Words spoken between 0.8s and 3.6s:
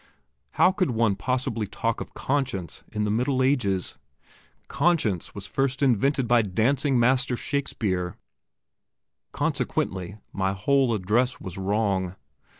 one possibly talk of conscience in the Middle